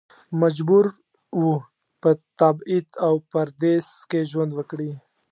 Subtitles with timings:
[0.41, 0.85] مجبور
[1.41, 1.43] و
[2.01, 2.09] په
[2.39, 4.91] تبعید او پردیس کې ژوند وکړي.